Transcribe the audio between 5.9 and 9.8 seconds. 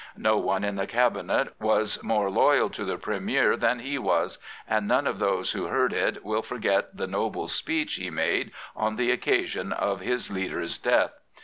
it will forget the noble speech he made on the occasion